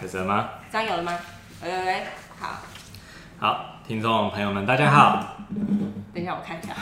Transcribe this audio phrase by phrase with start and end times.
[0.00, 0.48] 开始了吗？
[0.72, 1.18] 这样有了吗？
[1.62, 2.02] 喂喂喂，
[2.38, 2.62] 好，
[3.38, 5.36] 好，听众朋友们，大家好。
[6.14, 6.74] 等一下我看一下。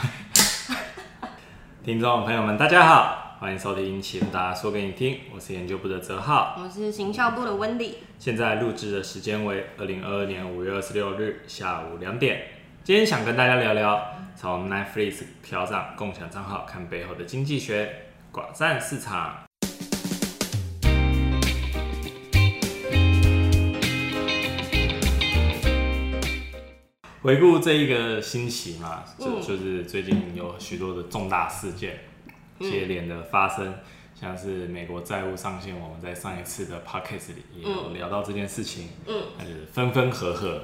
[1.83, 6.55] 听众朋友们，大家好，欢迎收听《启达大家说给你听》，我是研究部的泽浩。
[6.63, 7.97] 我是行销部的温迪。
[8.17, 12.41] 现在录制的时间为二零二二年五月二十六日下午两点。
[12.85, 14.01] 今天想跟大家聊聊
[14.37, 17.93] 从 Netflix 调涨共享账号看背后的经济学，
[18.31, 19.48] 寡占市场。
[27.21, 31.99] 回顾这一个星期嘛，就嗯就是最近有许多的重大事件
[32.59, 33.75] 接连的发生，
[34.19, 40.61] 像是美国债务上限，我们在上一次的 podcast 里也有聊到这件事情，嗯，那就是分分合合。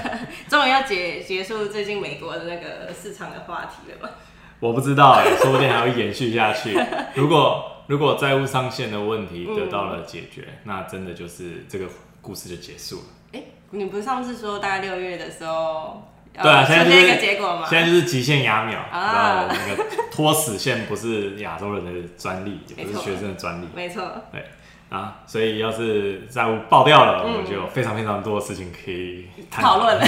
[0.48, 4.10] 终于要结结束最近美国的那个市场的话题了吧？
[4.58, 6.78] 我不知道哎、说不定还会延续下去。
[7.14, 11.86] 如果如果债务上限的问题得到了解决，那真的就是这个
[12.20, 13.02] 故事就结束了。
[13.32, 16.02] 哎、你不是上次说大概六月的时候
[16.34, 17.66] 要对啊，现在就出现一个结果嘛？
[17.68, 24.44] 现在就是极限压秒，啊然后那个拖死线不是亚洲人的专利，也不是学生的专利没错，对
[24.88, 29.98] 啊，所以要是债务爆掉了，嗯我们就有非常非常多的事情可以探讨论。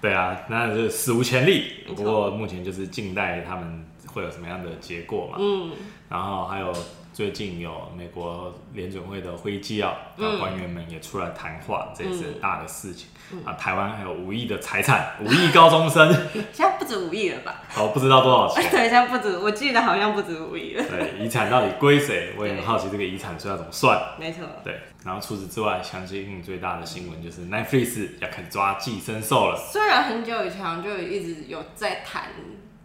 [0.00, 1.84] 对啊，那就是史无前例。
[1.88, 5.36] 不过目前就是静待他们会有什么样的结果嘛。
[5.38, 5.72] 嗯，
[6.08, 6.72] 然后还有
[7.12, 13.08] 最近有美国联准会的会议纪要，嗯然后官员们也出来谈话，这也是大的事情。
[13.44, 16.12] 啊，台湾还有五亿的财产， 五亿高中生，
[16.52, 17.62] 现在不止五亿了吧？
[17.68, 18.62] 好不知道多少钱。
[18.70, 20.84] 对，现在不止，我记得好像不止五亿了。
[20.84, 22.32] 对，遗产到底归谁？
[22.36, 24.00] 我也很好奇这个遗产税要怎么算。
[24.18, 29.56] 没错，对，然后除此之外，相信最大的新闻就是 Netflix 要开始抓寄生兽了。
[29.56, 32.24] 虽然很久以前就一直有在谈，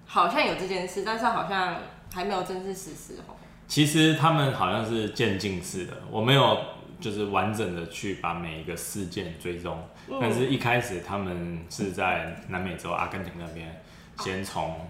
[0.05, 1.77] 好像有这件事，但是好像
[2.13, 3.33] 还没有正式实施哦。
[3.67, 6.57] 其实他们好像是渐进式的，我没有
[6.99, 9.77] 就是完整的去把每一个事件追踪，
[10.09, 13.81] 嗯但是一开始他们是在南美洲阿根廷那边，
[14.19, 14.87] 先从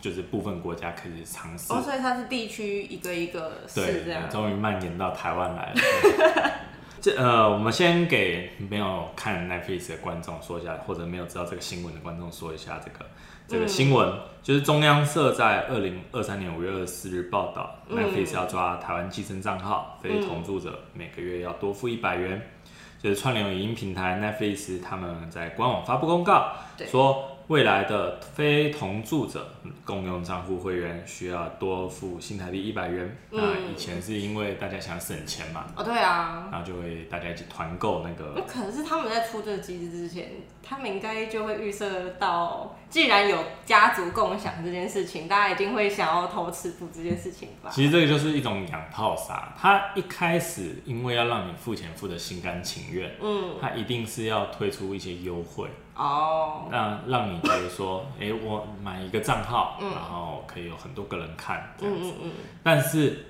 [0.00, 4.28] 就是部分国家开始尝试，哦，所以它是地区一个一个对市这样，。
[4.28, 6.52] 终于蔓延到台湾来了。
[7.00, 13.06] 这呃，我们先给没有看 Netflix 的观众说一下，或者没有知道这个新闻的观众说一下这个
[13.48, 14.12] 这个新闻，
[14.42, 17.96] 就是中央社在二零二三年五月二十四日报道、嗯。
[17.96, 22.50] N e t f l i x 要抓台湾寄生账号，非同住者每个月要多付一百元。
[22.98, 26.52] 就是串流影音平台 Netflix 他们在官网发布公告，
[26.86, 33.16] 说未来的非同住者嗯共用账户会员需要多付新台币一百元。
[33.30, 36.48] 嗯那以前是因为大家想省钱嘛，哦，对啊。
[36.50, 40.30] 然后就会大家一起团购那那可能是他们在出这个机制之前，
[40.62, 47.70] 他们应该就会预设到，既然有家族共享这件事情，大家一定会想要偷吃补这件事情吧？
[47.72, 59.90] 其实这个就是一种养套杀，他一开始因为要让你付钱付的心甘情愿，嗯，他一定是要推出一些优惠，哦，让让你觉得说，哎、我买一个账号，嗯。
[59.92, 62.10] 然后可以有很多个人看这样子。
[62.10, 63.26] 嗯嗯嗯，但是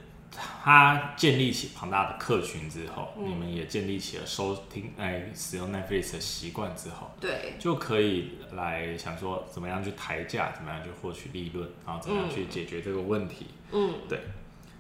[0.73, 3.31] 它建立起庞大的客群之后，嗯。
[3.31, 13.47] 你们也建立起了收听哎使用 Netflix 的习惯之后，对，就可以来想说怎么样去抬价，怎么样去获取利润，然后怎么样去解决这个问题。
[13.73, 13.95] 嗯，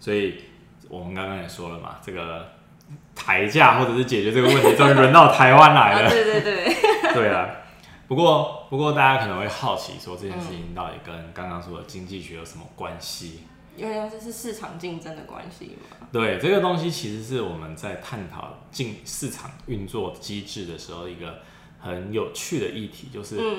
[0.00, 0.42] 所以
[0.88, 2.48] 我们刚刚也说了嘛，这个
[3.14, 6.10] 抬价或者是解决这个问题，终于轮到台湾来啊，了。
[6.10, 6.74] 对对对，
[7.14, 7.48] 对 啊，
[8.08, 13.40] 不过不过大家可能会好奇说这件事情到底跟刚刚说的经济学有什么关系？
[13.76, 16.06] 因为这是市场竞争的关系嘛。
[16.10, 21.40] 对，这个东西其实是我们在探讨进市场运作机制的时候一个
[21.78, 23.58] 很有趣的议题，就是、嗯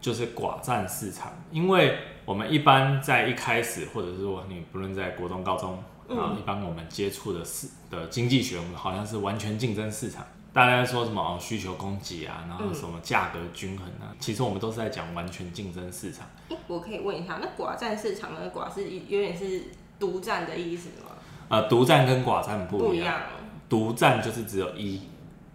[0.00, 1.32] 就是寡占市场。
[1.50, 10.24] 因为我们一般在一开始，或者是说你不论在国中、高中，嗯然后一般我们接触的市的经济学，我们好像是完全竞争市场。
[10.54, 16.24] 大家在说什么哦需求供给啊，然后什么价格均衡啊，其实我们都是在讲完全竞争市场。
[16.48, 19.64] 诶我可以问一下，那寡占市场的寡是一有点是
[19.98, 21.10] 独占的意思吗？
[21.48, 23.20] 呃，独占跟寡占不一样。
[23.68, 25.02] 独占就是只有一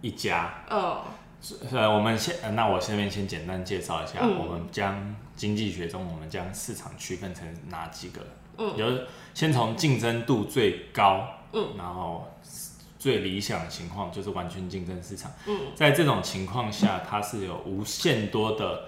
[0.02, 0.98] 一家，嗯
[1.72, 8.20] 呃，我们先，呃那我下面先简单介绍一下，嗯我们将经济学中我们将市场区分成哪几个？
[8.58, 12.30] 嗯就是先从竞争度最高，嗯，然后
[13.00, 15.32] 最理想的情况就是完全竞争市场。
[15.46, 18.84] 嗯，在这种情况下，它是有无限多的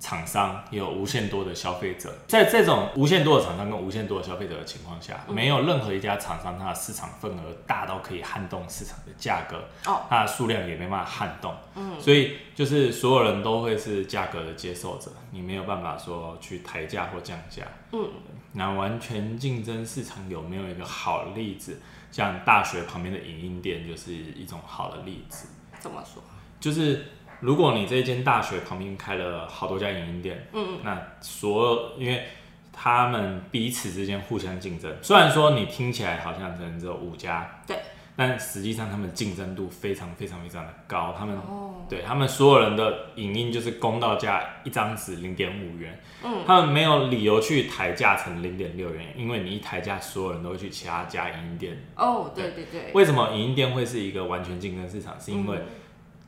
[0.00, 2.12] 厂商，也有无限多的消费者。
[2.26, 11.54] 在这种无限多的厂商跟无限多的消费者的情况下，嗯没有任何一家厂商它的市场份额大到可以撼动市场的价格，哦，它的数量也没办法撼动。
[11.76, 17.62] 嗯，所以就是所有人都会是价格的接受者，你没有办法说去抬价或降价。
[17.92, 18.08] 嗯，
[18.52, 21.78] 那完全竞争市场有没有一个好的例子？
[22.10, 25.46] 像大学旁边的影音店就是一种好的例子。
[25.78, 26.22] 怎么说？
[26.58, 27.06] 就是
[27.40, 32.24] 如果你这间大学旁边开了好多家影音店，嗯那所有因为
[32.72, 37.76] 他们彼此之间互相竞争，虽然说你听起来好像可能只有五家，对，
[38.16, 51.76] 但实际上他们竞争度非常非常非常的高，他们哦，对他们所有人的影音就是公道价一张纸零点五元，嗯，他们没有理由去抬价成零点六元，因为你一抬价，所有人都会去其他家影音店。
[51.96, 55.18] 哦，对对对，为什么影音店会是一个完全竞争市场？
[55.20, 55.66] 是因为嗯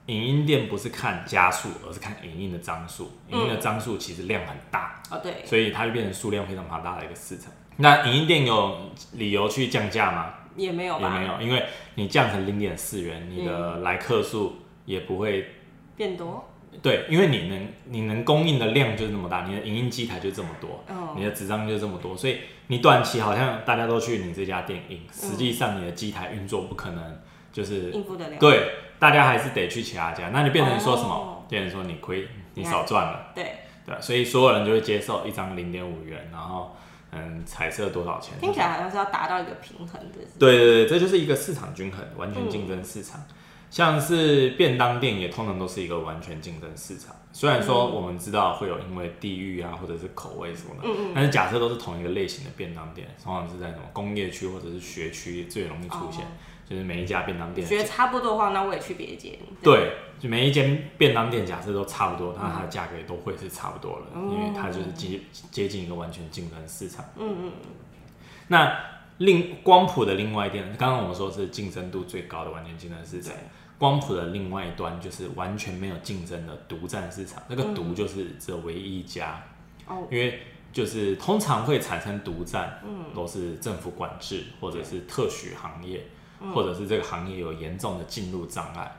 [0.06, 3.12] 影音店不是看加数，而是看影音的张数。
[3.28, 7.52] 影音的张数其实量很大，哦对，所以它就变成数量非常庞大的一个市场。
[7.76, 10.34] 那影音店有理由去降价吗？
[10.54, 11.14] 也没有吧？
[11.14, 11.64] 也没有，因为
[11.94, 15.49] 你降成零点四元，你的来客数也不会
[15.96, 16.46] 变多，
[16.82, 27.19] 对，因为你能你能供应的量就是那么大，你的影音机台就这么多，哦你的纸张就这么多，所以你短期好像大家都去你这家店印，实际上你的机台运作不可能
[27.50, 28.37] 就是应付得了。
[28.38, 28.72] 对，
[29.02, 31.43] 大家还是得去其他家，那你变成说什么哦？
[31.49, 36.76] 变成说你亏，你少赚了，对，对，所以所有人就会接受一张零点五元，然后
[37.10, 38.38] 嗯，彩色多少钱？
[38.40, 40.19] 听起来好像是要达到一个平衡的。
[40.38, 43.20] 对对对，这就是一个市场均衡，完全竞争市场。
[43.70, 47.12] 像是便当店也通常都是一个完全竞争市场。
[47.32, 56.28] 虽然说我们知道会有因为地域啊或者是口味什么的，嗯嗯但是假设都是同一个类型的便当店，通常是在什么工业区或者是学区最容易出现，哦
[56.69, 59.38] 就是每一家便当店觉得差不多的话，那我也去别间。
[59.62, 65.20] 对，就每一间便当店假设都差不多，那它的价格也都会是差不多了，嗯因为它就是接
[65.50, 67.05] 接近一个完全竞争市场。
[67.17, 67.53] 嗯嗯，
[68.49, 68.75] 那
[69.19, 73.35] 另光谱的另外一点，刚刚我们说是竞争度最高的完全竞争市场，
[73.79, 77.43] 光谱的另外一端就是完全没有竞争的独占市场。
[77.49, 79.43] 那个嗯独就是只有唯一一家，
[79.87, 80.41] 哦，因为
[80.73, 82.82] 就是通常会产生独占，
[83.15, 86.06] 都是政府管制或者是特许行业，
[86.55, 88.91] 或者是这个行业有严重的进入障碍。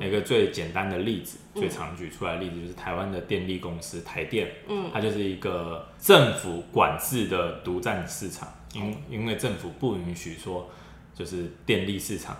[0.00, 4.90] 有一个最简单的例子，最常举出来的例子就是台湾的电力公司台电，嗯。
[4.92, 10.68] 它就是一个政府管制的独占市场，因因为政府不允许说
[11.14, 12.36] 就是电力市场。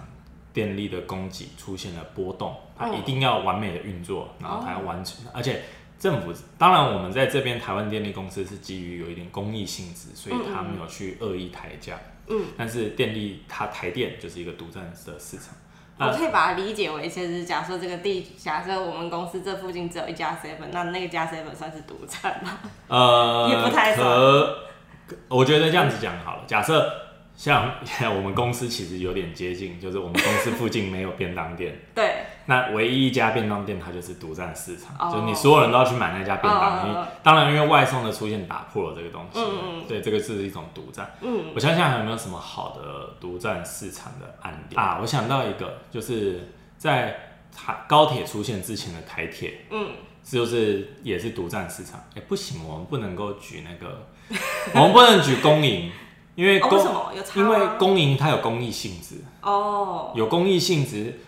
[0.55, 2.99] 电力的供给出现了波动，它嗯。
[2.99, 5.63] 一定要完美的运作，然后它要完成，而且
[5.99, 15.55] 政府当然我们在这边台湾电力公司是基于有一点公益性质，所以它没有去恶意抬价，嗯，但是电力它台电就是一个独占的市场，
[15.99, 22.59] 我可以把它理解为，其实假设这个地，假设我们公司这附近只有一家 seven，那那个家 seven 算是独占吗？
[22.89, 24.67] 呃， 也不太可，
[25.07, 26.45] 可我觉得这样子讲好了。
[26.47, 26.91] 假设
[27.37, 27.75] 像
[28.17, 37.07] 我们公司其实有点接近，就是我们公司附近没有便当店，对，那唯一一家便当店它就是独占市场，哦就是你所有人都要去买那家便当。
[37.23, 39.41] 当然，因为外送的出现打破了这个东西，
[39.87, 41.15] 对，这个是一种独占。
[41.21, 44.99] 嗯，我想想还有没有什么好的独占市场的案例啊？
[45.01, 47.17] 我想到一个，就是在
[47.55, 49.91] 台高铁出现之前的台铁，嗯，
[50.25, 52.01] 就是也是独占市场。
[52.17, 54.07] 哎、不行，我们不能够举那个，
[54.75, 55.93] 我们不能举公营，
[56.35, 57.39] 因为哦，公、为什？
[57.39, 61.21] 因为公营它有公益性质，哦，有公益性质，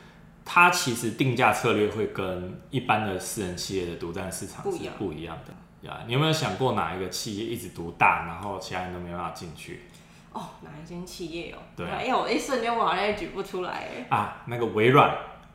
[0.45, 5.55] 它其实定价策略会跟一般的私人企业的独占市场是不一样的。
[5.89, 9.83] 呀，你有没有想过哪一个企业一直独大，然后其他人都没办法进去
[10.33, 11.59] 哦，哪一间企业哦？
[11.77, 14.07] 对哎呀，我一瞬间我好像也举不出来哎。
[14.09, 14.43] 啊？
[14.47, 15.15] 那个微软，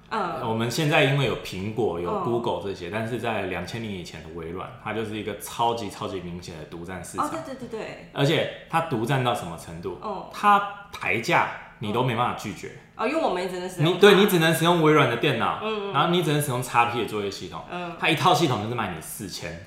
[0.10, 9.98] 嗯，我们现在因为有苹果、有嗯 Google 这些，但是在两千年以前的微软，它就是一个超级超级明显的独占市场，哦，对对对对，而且它独占到什么程度？
[10.02, 11.50] 哦它抬价
[11.80, 19.66] 你都没办法拒绝，哦，因为我们也只能使用你对你只能使用微软的电脑，嗯然后你只能使用 XP 的作业系统，嗯它一套系统就是卖你四千，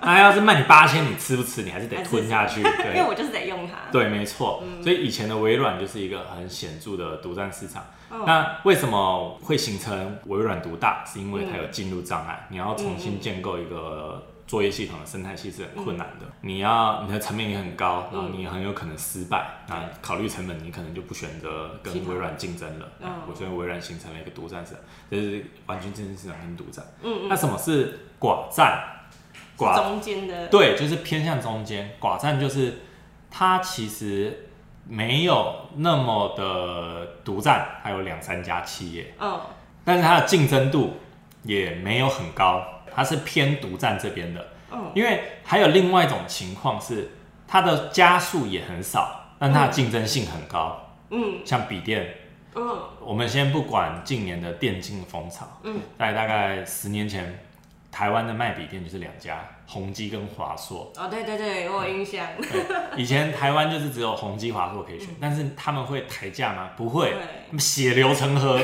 [0.00, 1.62] 那要是卖你八千，你吃不吃？
[1.62, 3.04] 你还是得吞下去，对 因为。
[3.08, 3.90] 我就是得用它。
[3.92, 7.82] 对，没错，嗯所以以前的微软就是一个很显著的独占市场。
[8.10, 11.02] 哦那为什么会形成微软独大？
[11.04, 16.26] 是因为它有进入障碍，你要重新建构一个作业系统的生态系是很困难的。
[16.42, 19.62] 你要你的成本也很高，然后你很有可能失败。
[19.68, 22.88] 那考虑成本，你可能就不选择跟微软竞争了。
[23.00, 26.84] 嗯我所以微软形成了一个独占市场，就是完全竞争市场跟独占。
[27.02, 28.88] 嗯那什么是寡占？
[29.56, 31.90] 寡中间的对，就是偏向中间。
[32.00, 32.80] 寡占就是
[33.30, 34.48] 它其实
[34.88, 39.40] 没有那么的独占，还有两三家企业，嗯
[39.84, 40.96] 但是它的竞争度
[41.42, 44.40] 也没有很高，它是偏独占这边的。
[44.72, 47.10] 嗯因为还有另外一种情况是，
[47.46, 50.78] 它的加速也很少，但它的竞争性很高。
[51.10, 52.06] 嗯像笔电，
[52.54, 52.62] 嗯
[53.00, 57.38] 我们先不管近年的电竞风潮，嗯，在大概十年前，
[57.92, 60.90] 台湾的卖笔店就是两家，宏基跟华硕。
[60.96, 62.26] 哦，对对对，我有印象。
[62.40, 62.64] 对，
[62.96, 66.70] 以前台湾就是只有宏基、华硕可以选，但是他们会抬价吗？
[66.74, 67.14] 不会，
[67.58, 68.58] 血流成河，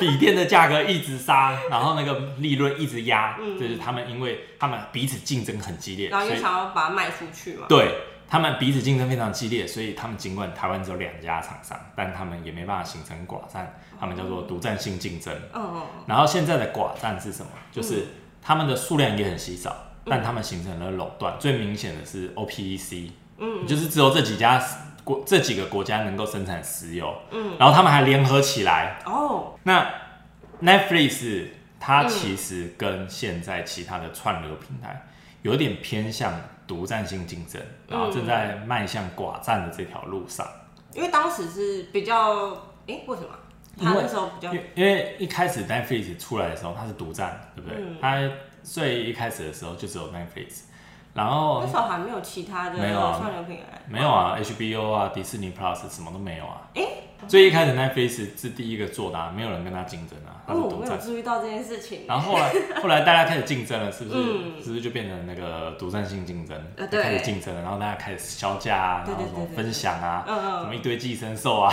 [0.00, 7.66] 笔电的价格一直杀，然后那个利润一直压，就是他们因为他们彼此竞争很激烈，然后又想要把它卖出去嘛。
[7.68, 7.94] 对。
[8.28, 15.38] 他们彼此竞争非常激烈，所以他们尽管台湾只有两家厂商，但他们也没办法形成寡占，他们叫做独占性竞争。
[15.52, 17.52] 嗯然后现在的寡占是什么？
[17.70, 18.06] 就是
[18.42, 21.36] 他们的数量也很稀少，但他们形成了垄断。
[21.38, 24.62] 最明显的是 OPEC，嗯，就是只有这几家
[25.04, 27.14] 国这几个国家能够生产石油。
[27.30, 27.56] 嗯。
[27.58, 28.98] 然后他们还联合起来。
[29.06, 29.54] 哦。
[29.62, 29.88] 那
[30.60, 31.46] Netflix
[31.80, 35.06] 它其实跟现在其他的串流平台
[35.42, 36.34] 有点偏向。
[36.64, 40.46] 独占性竞争，然后正在迈向寡占的这条路上。
[40.94, 42.48] 因为当时是比较，
[42.86, 43.28] 哎，为什么？
[43.78, 47.78] 他那时候比较，因为一开始 Netflix 出来的时候，它是独占，对不对？
[48.00, 48.18] 它
[48.62, 50.62] 最一开始的时候就只有 Netflix。
[51.14, 56.62] 然后那时候还没有其他的串流平台，没有啊，HBO 啊，迪士尼 Plus 什么都没有啊。
[56.72, 56.82] 哎，
[57.28, 60.40] 最一开始 Netflix 是第一个做的，没有人跟他竞争啊。
[60.46, 62.06] 哦，我没有注意到这件事情。
[62.08, 62.50] 然后后来
[62.80, 64.22] 后来大家开始竞争了，是不是？
[64.64, 66.58] 是不是就变成那个独占性竞争？
[66.90, 70.24] 对开始竞争了，然后大家开始销价啊，然后什么分享啊，
[70.62, 71.70] 什么一堆寄生兽啊，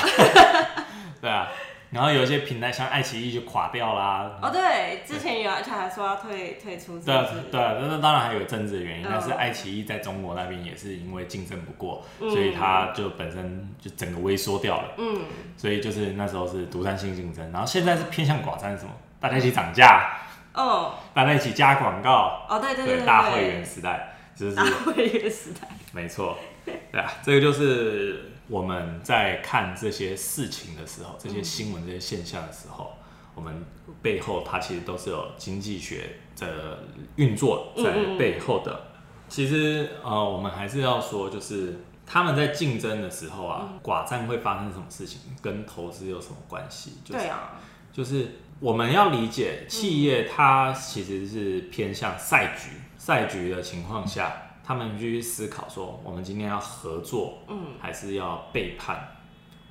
[1.21, 1.47] 对啊。
[1.91, 4.37] 然后有一些平台像爱奇艺就垮掉啦。
[4.41, 6.99] 哦，对，之前有而且还说要退退出。
[6.99, 7.15] 对
[7.51, 14.89] 对，那当然还有政治的原因，但是爱奇艺在中国那边也是因为竞争不过，所以它就本身就整个萎缩掉了。
[14.97, 15.21] 嗯。
[15.57, 18.91] 所以就是那时候是独占性竞争，然后现在是偏向寡占，什么？
[19.19, 20.11] 大家一起涨价。
[20.53, 20.93] 哦。
[21.13, 22.45] 大家一起加广告。
[22.47, 23.05] 哦，对对对。
[23.05, 25.67] 大会员时代，就是大会员时代。
[25.91, 26.37] 没错。
[26.65, 28.31] 对啊，这个就是。
[28.49, 32.93] 我们在看这些事情的时候，这些新闻、这些现象的时候，
[33.35, 33.63] 我们
[34.01, 36.79] 背后它其实都是有经济学的
[37.15, 38.87] 运作在背后的。
[39.27, 46.93] 其实呃，我们还是要说，就是他们在竞争的时候啊，寡占会发生什么事情，跟投资有什么关系？
[47.05, 47.59] 对啊，
[47.93, 54.45] 就是我们要理解企业，它其实是偏向赛局，赛局的情况下。
[54.69, 58.99] 他们就去思考说，我们今天要合作，嗯，还是要背叛？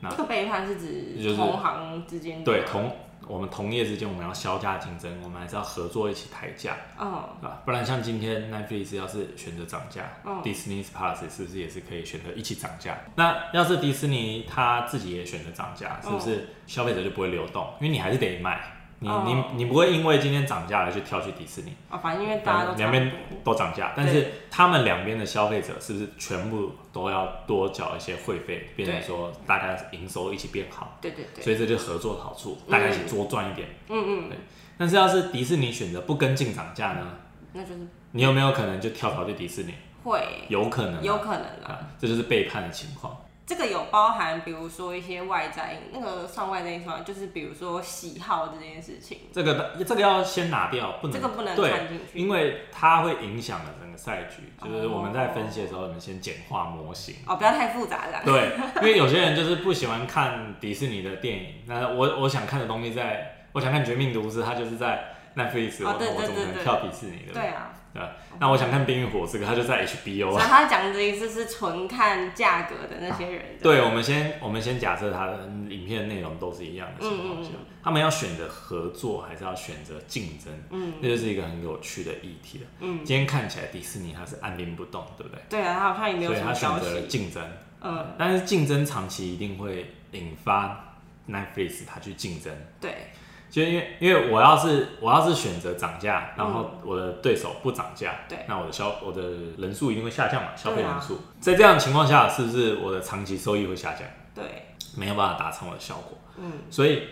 [0.00, 2.42] 那这个背叛是指同行之间？
[2.42, 2.90] 对，同
[3.28, 10.02] 我们同业之间，我们要销价竞争，我们还是要合作一起抬价，哦，啊，不然像今天 Netflix 要是选择涨价
[10.42, 12.98] ，Disney Plus 是不是也是可以选择一起涨价？
[13.14, 17.64] 那要是迪士尼他自己也选择涨价，是不是消费者就不会流动？
[17.78, 18.60] 因为你还是得买。
[19.00, 21.96] 你你你不会因为今天涨价了就跳去迪士尼啊？
[21.98, 23.12] 反正因为大家都两边
[23.44, 30.98] 都涨价，但是他们两边的消费者是不是全部都要多缴一些会费，变成说大家营收一起变好？
[31.00, 31.44] 对对对。
[31.44, 33.68] 所以这就合作的好处，大家一起多赚一点。
[33.88, 34.28] 嗯嗯。
[34.30, 34.38] 对。
[34.76, 37.06] 但是要是迪士尼选择不跟进涨价呢？
[37.52, 39.74] 那就是你有没有可能就跳槽去迪士尼？
[40.02, 41.78] 会，有可能，有可能啊。
[41.98, 43.16] 这就是背叛的情况。
[43.48, 49.20] 这个有包含，比如说一些外在，那个算外在因素，就是比如说喜好这件事情。
[49.32, 54.52] 这个这个要先拿掉，不能这个不能看进去，因为它会影响了整个赛局。
[54.62, 57.14] 就是我们在分析的时候，我们先简化模型。
[57.26, 58.20] 哦，不要太复杂了。
[58.22, 58.52] 对，
[58.82, 67.32] 因为有些人就是不喜欢看迪士尼的电影，那我我想看的东西，在我想看《绝命毒师》，它就是在 Netflix，我我怎么可能跳迪士尼的？
[67.32, 67.72] 对啊。
[67.94, 68.02] 对，
[68.38, 70.30] 那我想看《冰与火》这个，他就在 HBO。
[70.30, 73.42] 所以他讲的意思是纯看价格的那些人。
[73.62, 77.50] 对，我们先我们先假设他的影片内容都是一样的情况下，
[77.82, 80.52] 他们要选择合作还是要选择竞争？
[80.70, 82.64] 嗯，这就是一个很有趣的议题了。
[82.80, 85.40] 嗯，今天看起来迪士尼它是按兵不动，对不对？
[85.48, 86.84] 对啊，他好像也没有什么消息。
[86.84, 87.42] 所以他选择了竞争。
[87.80, 90.96] 嗯，但是竞争长期一定会引发
[91.28, 92.54] Netflix 它去竞争。
[92.80, 93.12] 对。
[93.50, 99.22] 就因为因为我要是我要是选择涨价，然后我的对手不涨价，对，那我的消我的
[99.58, 104.02] 人数一定会下降嘛，消费人数，在这样的情况下，是不是我的长期收益会下降？
[104.34, 107.04] 对，没有办法达成我的效果，嗯，所以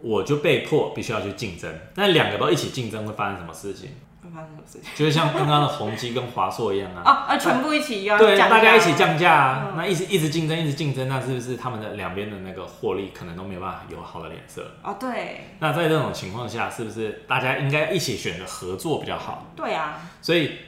[0.00, 1.72] 我就被迫必须要去竞争。
[1.96, 3.90] 那两个都一起竞争会发生什么事情？
[4.32, 4.90] 发生什么事情？
[4.96, 14.66] 就是像刚刚的宏基跟华硕一样啊，啊啊，全部一起要对，大家一起降价啊，那一直一直竞争，一直竞争，那是不是他们的两边的那个获利可能都没有办法有好的脸色？
[14.82, 15.48] 哦，对。
[15.58, 19.46] 那在这种情况下，是不是大家应该一起选择合作比较好？
[19.54, 20.00] 对啊。
[20.20, 20.58] 所以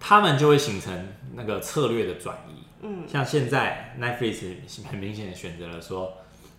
[0.00, 2.64] 他们就会形成那个策略的转移。
[2.82, 4.56] 嗯，像现在 Netflix
[4.90, 6.12] 很明显的选择了说，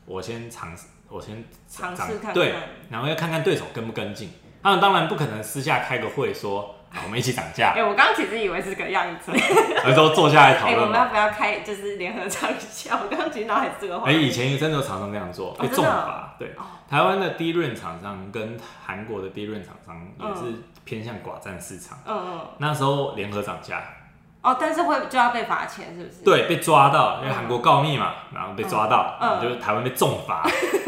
[0.05, 2.53] 我先尝试，我先尝试看，对，
[2.89, 4.29] 然后要看看对手跟不跟进。
[4.63, 9.31] 他们当然不可能私下开个会说，啊我们一起涨价 哎、，我刚刚其实以为是个样子。
[9.85, 10.87] 而都坐下来讨论嘛。
[10.89, 12.99] 们要不要开就是联合唱一下？
[13.03, 14.13] 我刚刚其实脑海是这个话哎，。
[14.13, 16.33] 以前真的有厂商这样做，被重罚。
[16.39, 16.55] 对，
[16.89, 21.97] 台湾的低润厂商跟韩国的低润厂商也是偏向寡占市场。
[22.05, 22.41] 嗯嗯。
[22.59, 23.81] 那时候联合涨价，
[24.41, 26.23] 哦，但是会就要被罚钱，是不是？。
[26.23, 30.82] 对，被抓到，因为韩国告密嘛，然后被抓到，嗯就是台湾被重罚，对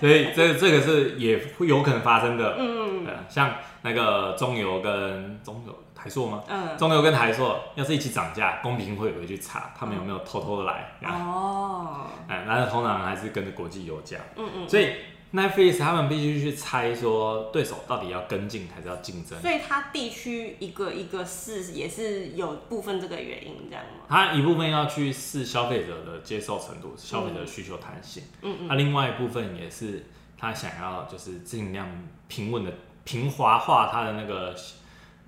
[0.00, 2.56] 所以这这个是也会有可能发生的。
[2.58, 6.42] 嗯对，像那个中油跟中油台塑吗？
[6.48, 6.76] 嗯。
[6.78, 12.06] 中油跟台塑要是一起涨价，公平会会去查他们有没有偷偷的来，哦。
[12.28, 14.68] 哎，但是通常还是跟着国际油价，嗯嗯。
[14.68, 14.92] 所以
[15.34, 19.36] Netflix 他们必须去猜说对手到底要跟进还是要竞争。
[19.40, 24.04] 所以它地区一个一个试也是有部分这个原因，这样吗？
[24.08, 28.22] 它一部分要去试消费者的接受程度，消费者的需求弹性。
[28.42, 28.68] 嗯嗯。
[28.68, 30.06] 那另外一部分也是
[30.38, 31.88] 他想要就是尽量
[32.28, 32.72] 平稳的
[33.02, 34.54] 平滑化他的那个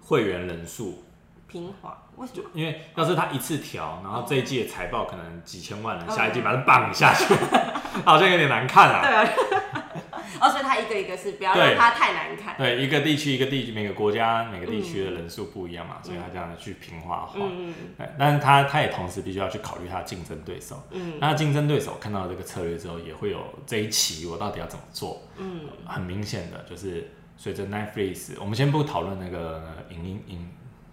[0.02, 1.02] 会员人数，
[1.48, 2.44] 平滑，为什么？
[2.54, 7.34] 因为要是他一次调，然后这一季的财报可能几千万人，嗯下一季把它棒下去，
[8.06, 9.00] 好像有点难看啊。
[9.02, 9.82] 对啊。
[10.40, 12.56] 哦，所以它一个一个是不要对让它太难看。
[12.56, 17.38] 对，一个地区一个地区，每个国家每个地区的人数不一样嘛，所以他这样的去平滑化。
[17.40, 20.82] 嗯对，但是他他也同时必须要去考虑他的竞争对手。
[20.90, 25.22] 嗯那竞争对手看到这个策略之后，也会有这一期我到底要怎么做？
[25.38, 30.48] 嗯很明显的就是随着 Netflix，我们先不讨论那个影音影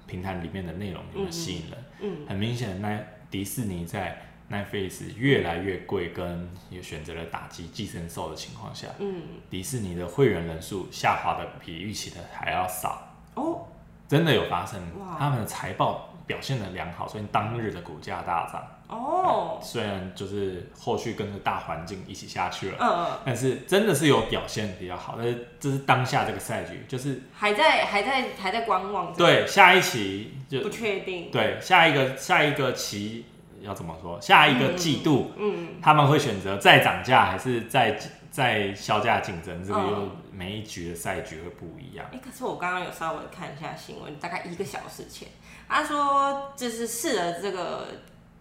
[0.06, 3.00] 平台里面的内容有没有吸引人，嗯很明显的，那
[3.32, 4.22] 迪士尼在
[4.54, 9.24] Netflix 越来越贵，跟也选择了打击寄生兽的情况下，嗯。
[9.50, 13.02] 迪士尼的会员人数下滑的比预期的还要少，
[13.34, 13.66] 哦，
[14.08, 15.18] 真的有发生哇。
[15.18, 18.68] 他们的财报表现的良好，所以当日的股价大涨。
[18.88, 19.60] 哦。
[19.62, 25.16] 虽然就是后续跟着大环境一起下去了，嗯，但是真的是有表现比较好。
[25.18, 29.14] 但是这是当下这个赛局，就是还在还在还在观望。。
[29.16, 31.32] 对下一期就不确定。
[31.32, 33.26] 对下一个下一个期
[33.64, 34.20] 要怎么说？
[34.22, 39.66] 下一个季度、嗯他们会选择再涨价还是再再销价竞争？
[39.66, 42.06] 这个嗯又每一局的赛局会不一样。
[42.12, 45.28] 哎、可是我刚刚有稍微看一下新闻，大概一个小时前，
[45.68, 47.88] 他说就是试了这个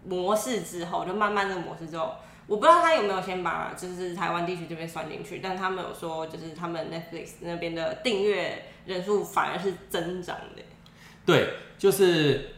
[0.04, 2.14] 模式之后，就慢慢这个模式之后，
[2.46, 10.62] 我不知道他有没有先把就是台湾地区这边算进去，但他们有说就是他们 Netflix 那边的订阅人数反而是增长的。
[11.24, 12.54] 对，就是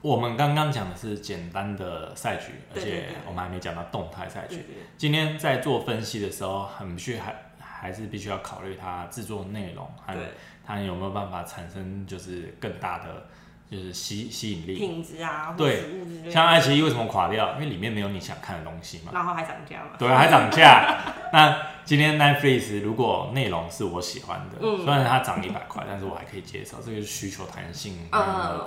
[0.00, 4.56] 我们刚刚讲的是简单的赛局，而且我们还没讲到动态赛局。
[4.56, 4.74] 对对。
[4.96, 10.28] 今天在做分析的时候，很需还还是必须要考虑它制作内容和对，
[10.64, 13.26] 它有没有办法产生就是更大的
[13.70, 14.76] 就是吸吸引力。
[14.76, 17.54] 品质啊，或对服务之类的，像爱奇艺为什么垮掉？
[17.54, 19.10] 因为里面没有你想看的东西嘛。
[19.12, 19.96] 然后还涨价嘛。
[19.98, 20.98] 对啊，还涨价。
[21.32, 28.20] 那今天 Netflix 如果内容是我喜欢的，嗯虽然它涨一百块，但是我还可以接受，这个是需求弹性嗯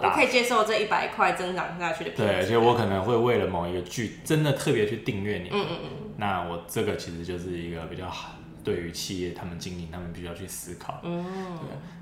[0.03, 0.21] 我可。
[0.21, 2.43] 以接受这一百块增长下去的对，而。
[2.43, 8.35] 且我可能会为了某一个剧真的特别去订阅你，嗯嗯嗯，那我这个其实就是一个比较好，
[8.67, 10.99] 对于企业他们经营，他们必须要去思考。
[11.03, 11.25] 嗯，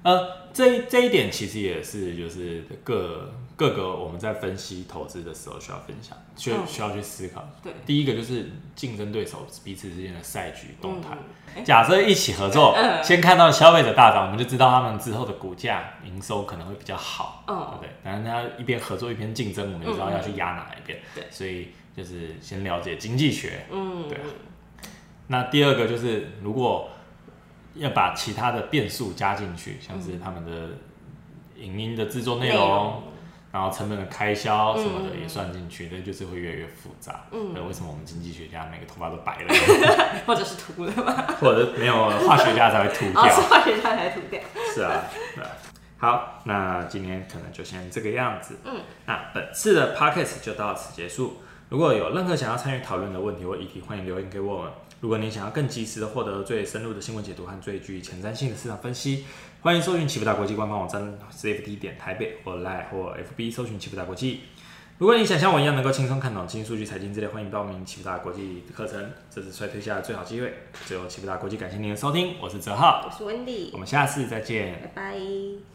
[0.01, 6.65] 呃，这这一点其实也是就是各各个我们在分析投资的时候需要分享，需嗯。
[6.65, 7.47] 需要去思考。
[7.63, 11.10] 对，第一个就是竞争对手彼此之间的赛局动态。
[11.56, 11.63] 嗯。
[11.63, 13.04] 假设一起合作，嗯。
[13.04, 17.89] 先看到消费者大涨，我们就知道他们之后的股价营收可能会比较好，对嗯不对？
[18.04, 20.97] 当然，他一边合作一边竞争，我们就知道要去压哪一边。
[21.13, 21.25] 对。
[21.30, 23.65] 所以就是先了解经济学。
[23.71, 24.23] 嗯，对啊
[25.27, 26.89] 那第二个就是，如果
[27.75, 30.69] 要把其他的变数加进去，像是他们的
[31.57, 33.03] 影音的制作内容，
[33.51, 37.25] 然后成本的开销什么的嗯也算进去，那就是会越来越复杂。
[37.31, 39.53] 嗯对，为什么我们经济学家每个头发都白了，
[40.27, 41.35] 或者是秃了吧？
[41.39, 43.49] 或者没有化学家才会秃 哦，是掉？
[43.49, 44.39] 化学家才秃掉。
[44.73, 45.03] 是啊，
[45.35, 45.49] 对啊。
[45.97, 48.59] 好，那今天可能就先这个样子。
[48.65, 51.38] 嗯，那本次的 podcast 就到此结束。
[51.69, 54.71] 如果有任何想要参与讨论的问题或议题，欢迎留言给我们。
[55.06, 59.24] 如果你想要更及时的获得最深入的新闻解读和最具前瞻性的市场分析，
[59.62, 64.39] 欢迎搜寻启福达国际官方网站 CFD 点台北或 Line 或 FB 搜寻启福达国际。
[64.98, 70.52] 如果你想像我一样能够轻松看懂经济数据、财经之类，欢迎报名启福达国际课程，这是衰退下的最好机会。
[70.88, 74.82] 最后，启福达国际感谢您的收听，我是泽浩，我是 Wendy，我们下次再见。
[74.82, 75.74] 拜拜。